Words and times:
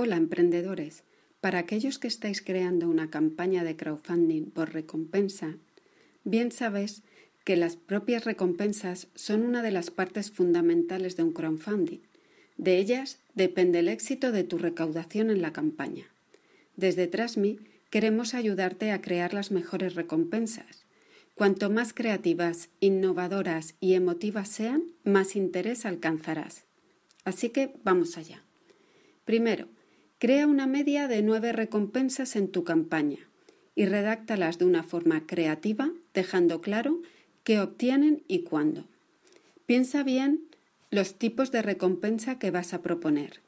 Hola 0.00 0.14
emprendedores. 0.14 1.02
Para 1.40 1.58
aquellos 1.58 1.98
que 1.98 2.06
estáis 2.06 2.40
creando 2.40 2.88
una 2.88 3.10
campaña 3.10 3.64
de 3.64 3.74
crowdfunding 3.74 4.44
por 4.44 4.72
recompensa, 4.72 5.56
bien 6.22 6.52
sabes 6.52 7.02
que 7.42 7.56
las 7.56 7.74
propias 7.74 8.24
recompensas 8.24 9.08
son 9.16 9.42
una 9.42 9.60
de 9.60 9.72
las 9.72 9.90
partes 9.90 10.30
fundamentales 10.30 11.16
de 11.16 11.24
un 11.24 11.32
crowdfunding. 11.32 11.98
De 12.56 12.78
ellas 12.78 13.18
depende 13.34 13.80
el 13.80 13.88
éxito 13.88 14.30
de 14.30 14.44
tu 14.44 14.56
recaudación 14.56 15.30
en 15.30 15.42
la 15.42 15.52
campaña. 15.52 16.04
Desde 16.76 17.08
Trasmi 17.08 17.58
queremos 17.90 18.34
ayudarte 18.34 18.92
a 18.92 19.00
crear 19.00 19.34
las 19.34 19.50
mejores 19.50 19.96
recompensas. 19.96 20.86
Cuanto 21.34 21.70
más 21.70 21.92
creativas, 21.92 22.68
innovadoras 22.78 23.74
y 23.80 23.94
emotivas 23.94 24.48
sean, 24.48 24.84
más 25.02 25.34
interés 25.34 25.84
alcanzarás. 25.84 26.66
Así 27.24 27.48
que 27.48 27.74
vamos 27.82 28.16
allá. 28.16 28.44
Primero, 29.24 29.66
Crea 30.20 30.48
una 30.48 30.66
media 30.66 31.06
de 31.06 31.22
nueve 31.22 31.52
recompensas 31.52 32.34
en 32.34 32.48
tu 32.48 32.64
campaña 32.64 33.18
y 33.76 33.86
redáctalas 33.86 34.58
de 34.58 34.64
una 34.64 34.82
forma 34.82 35.28
creativa, 35.28 35.92
dejando 36.12 36.60
claro 36.60 37.02
qué 37.44 37.60
obtienen 37.60 38.24
y 38.26 38.40
cuándo. 38.40 38.88
Piensa 39.64 40.02
bien 40.02 40.48
los 40.90 41.20
tipos 41.20 41.52
de 41.52 41.62
recompensa 41.62 42.36
que 42.40 42.50
vas 42.50 42.74
a 42.74 42.82
proponer, 42.82 43.42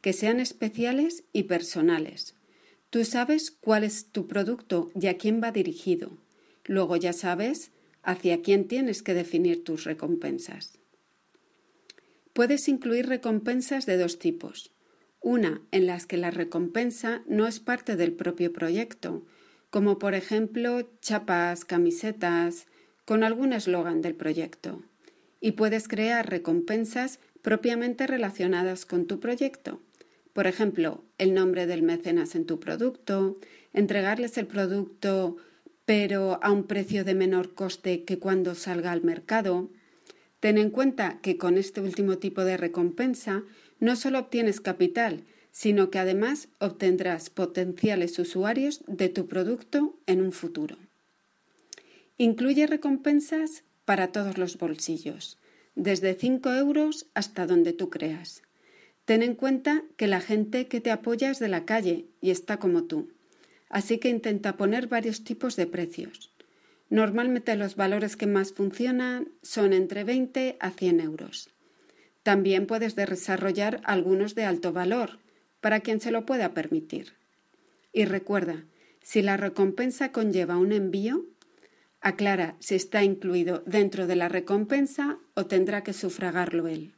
que 0.00 0.12
sean 0.12 0.40
especiales 0.40 1.22
y 1.32 1.44
personales. 1.44 2.34
Tú 2.90 3.04
sabes 3.04 3.52
cuál 3.52 3.84
es 3.84 4.06
tu 4.06 4.26
producto 4.26 4.90
y 5.00 5.06
a 5.06 5.18
quién 5.18 5.40
va 5.40 5.52
dirigido. 5.52 6.18
Luego 6.64 6.96
ya 6.96 7.12
sabes 7.12 7.70
hacia 8.02 8.42
quién 8.42 8.66
tienes 8.66 9.04
que 9.04 9.14
definir 9.14 9.62
tus 9.62 9.84
recompensas. 9.84 10.72
Puedes 12.32 12.66
incluir 12.66 13.06
recompensas 13.06 13.86
de 13.86 13.96
dos 13.96 14.18
tipos 14.18 14.72
una 15.20 15.60
en 15.70 15.86
las 15.86 16.06
que 16.06 16.16
la 16.16 16.30
recompensa 16.30 17.22
no 17.26 17.46
es 17.46 17.60
parte 17.60 17.96
del 17.96 18.12
propio 18.12 18.52
proyecto, 18.52 19.24
como 19.70 19.98
por 19.98 20.14
ejemplo 20.14 20.88
chapas, 21.00 21.64
camisetas, 21.64 22.66
con 23.04 23.24
algún 23.24 23.52
eslogan 23.52 24.02
del 24.02 24.14
proyecto. 24.14 24.82
Y 25.40 25.52
puedes 25.52 25.88
crear 25.88 26.28
recompensas 26.28 27.20
propiamente 27.42 28.06
relacionadas 28.06 28.86
con 28.86 29.06
tu 29.06 29.20
proyecto. 29.20 29.80
Por 30.32 30.46
ejemplo, 30.46 31.04
el 31.18 31.34
nombre 31.34 31.66
del 31.66 31.82
mecenas 31.82 32.34
en 32.34 32.46
tu 32.46 32.58
producto, 32.60 33.38
entregarles 33.72 34.38
el 34.38 34.46
producto 34.46 35.36
pero 35.86 36.40
a 36.42 36.50
un 36.50 36.64
precio 36.64 37.04
de 37.04 37.14
menor 37.14 37.54
coste 37.54 38.04
que 38.04 38.18
cuando 38.18 38.54
salga 38.54 38.92
al 38.92 39.02
mercado. 39.02 39.70
Ten 40.40 40.58
en 40.58 40.70
cuenta 40.70 41.20
que 41.22 41.38
con 41.38 41.56
este 41.56 41.80
último 41.80 42.18
tipo 42.18 42.44
de 42.44 42.56
recompensa 42.56 43.44
no 43.80 43.96
solo 43.96 44.18
obtienes 44.18 44.60
capital, 44.60 45.24
sino 45.52 45.90
que 45.90 45.98
además 45.98 46.48
obtendrás 46.58 47.30
potenciales 47.30 48.18
usuarios 48.18 48.82
de 48.86 49.08
tu 49.08 49.26
producto 49.26 49.98
en 50.06 50.20
un 50.20 50.32
futuro. 50.32 50.76
Incluye 52.18 52.66
recompensas 52.66 53.62
para 53.84 54.12
todos 54.12 54.36
los 54.36 54.58
bolsillos, 54.58 55.38
desde 55.74 56.14
5 56.14 56.52
euros 56.52 57.06
hasta 57.14 57.46
donde 57.46 57.72
tú 57.72 57.88
creas. 57.88 58.42
Ten 59.06 59.22
en 59.22 59.34
cuenta 59.34 59.82
que 59.96 60.08
la 60.08 60.20
gente 60.20 60.66
que 60.66 60.80
te 60.80 60.90
apoya 60.90 61.30
es 61.30 61.38
de 61.38 61.48
la 61.48 61.64
calle 61.64 62.06
y 62.20 62.30
está 62.30 62.58
como 62.58 62.84
tú, 62.84 63.08
así 63.68 63.98
que 63.98 64.08
intenta 64.08 64.56
poner 64.56 64.88
varios 64.88 65.24
tipos 65.24 65.56
de 65.56 65.66
precios. 65.66 66.32
Normalmente 66.90 67.56
los 67.56 67.76
valores 67.76 68.16
que 68.16 68.26
más 68.26 68.52
funcionan 68.52 69.28
son 69.42 69.72
entre 69.72 70.04
20 70.04 70.56
a 70.60 70.70
100 70.70 71.00
euros. 71.00 71.50
También 72.26 72.66
puedes 72.66 72.96
desarrollar 72.96 73.80
algunos 73.84 74.34
de 74.34 74.42
alto 74.42 74.72
valor, 74.72 75.20
para 75.60 75.78
quien 75.78 76.00
se 76.00 76.10
lo 76.10 76.26
pueda 76.26 76.54
permitir. 76.54 77.12
Y 77.92 78.04
recuerda, 78.04 78.64
si 79.00 79.22
la 79.22 79.36
recompensa 79.36 80.10
conlleva 80.10 80.58
un 80.58 80.72
envío, 80.72 81.24
aclara 82.00 82.56
si 82.58 82.74
está 82.74 83.04
incluido 83.04 83.62
dentro 83.64 84.08
de 84.08 84.16
la 84.16 84.28
recompensa 84.28 85.18
o 85.34 85.46
tendrá 85.46 85.84
que 85.84 85.92
sufragarlo 85.92 86.66
él. 86.66 86.94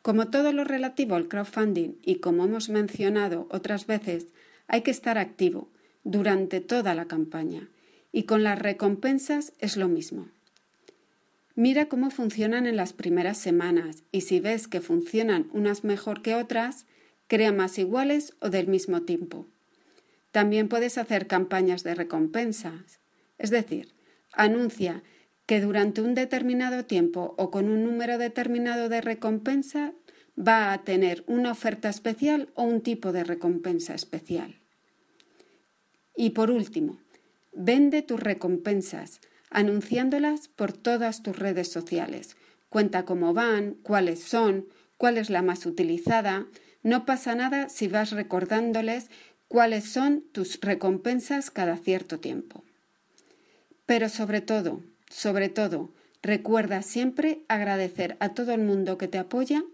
Como 0.00 0.28
todo 0.28 0.54
lo 0.54 0.64
relativo 0.64 1.14
al 1.14 1.28
crowdfunding 1.28 1.98
y 2.02 2.14
como 2.14 2.46
hemos 2.46 2.70
mencionado 2.70 3.46
otras 3.50 3.86
veces, 3.86 4.28
hay 4.68 4.80
que 4.80 4.90
estar 4.90 5.18
activo 5.18 5.68
durante 6.02 6.60
toda 6.62 6.94
la 6.94 7.04
campaña 7.04 7.68
y 8.10 8.22
con 8.22 8.42
las 8.42 8.58
recompensas 8.58 9.52
es 9.58 9.76
lo 9.76 9.86
mismo. 9.86 10.28
Mira 11.58 11.88
cómo 11.88 12.10
funcionan 12.10 12.68
en 12.68 12.76
las 12.76 12.92
primeras 12.92 13.36
semanas 13.36 14.04
y 14.12 14.20
si 14.20 14.38
ves 14.38 14.68
que 14.68 14.80
funcionan 14.80 15.50
unas 15.52 15.82
mejor 15.82 16.22
que 16.22 16.36
otras, 16.36 16.86
crea 17.26 17.50
más 17.50 17.80
iguales 17.80 18.36
o 18.40 18.48
del 18.48 18.68
mismo 18.68 19.02
tiempo. 19.02 19.48
También 20.30 20.68
puedes 20.68 20.98
hacer 20.98 21.26
campañas 21.26 21.82
de 21.82 21.96
recompensas, 21.96 23.00
es 23.38 23.50
decir, 23.50 23.92
anuncia 24.32 25.02
que 25.46 25.60
durante 25.60 26.00
un 26.00 26.14
determinado 26.14 26.84
tiempo 26.84 27.34
o 27.38 27.50
con 27.50 27.68
un 27.68 27.82
número 27.82 28.18
determinado 28.18 28.88
de 28.88 29.00
recompensa 29.00 29.94
va 30.38 30.72
a 30.72 30.84
tener 30.84 31.24
una 31.26 31.50
oferta 31.50 31.88
especial 31.88 32.52
o 32.54 32.62
un 32.62 32.82
tipo 32.82 33.10
de 33.10 33.24
recompensa 33.24 33.96
especial. 33.96 34.60
Y 36.14 36.30
por 36.30 36.52
último, 36.52 37.00
vende 37.52 38.02
tus 38.02 38.20
recompensas 38.20 39.20
anunciándolas 39.50 40.48
por 40.48 40.72
todas 40.72 41.22
tus 41.22 41.38
redes 41.38 41.70
sociales. 41.70 42.36
Cuenta 42.68 43.04
cómo 43.04 43.34
van, 43.34 43.74
cuáles 43.82 44.22
son, 44.22 44.66
cuál 44.96 45.18
es 45.18 45.30
la 45.30 45.42
más 45.42 45.66
utilizada. 45.66 46.46
No 46.82 47.06
pasa 47.06 47.34
nada 47.34 47.68
si 47.68 47.88
vas 47.88 48.10
recordándoles 48.10 49.10
cuáles 49.48 49.84
son 49.84 50.22
tus 50.32 50.60
recompensas 50.60 51.50
cada 51.50 51.76
cierto 51.76 52.20
tiempo. 52.20 52.62
Pero 53.86 54.08
sobre 54.08 54.40
todo, 54.42 54.82
sobre 55.08 55.48
todo, 55.48 55.90
recuerda 56.22 56.82
siempre 56.82 57.40
agradecer 57.48 58.16
a 58.20 58.30
todo 58.34 58.52
el 58.52 58.60
mundo 58.60 58.98
que 58.98 59.08
te 59.08 59.18
apoya 59.18 59.64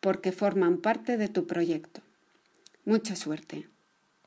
porque 0.00 0.32
forman 0.32 0.78
parte 0.78 1.16
de 1.16 1.28
tu 1.28 1.46
proyecto. 1.46 2.00
Mucha 2.84 3.14
suerte. 3.14 3.71